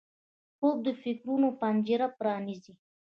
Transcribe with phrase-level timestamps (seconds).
[0.57, 2.73] خوب د فکرونو پنجره پرانیزي